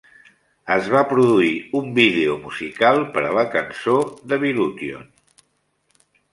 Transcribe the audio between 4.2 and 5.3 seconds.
Devilution.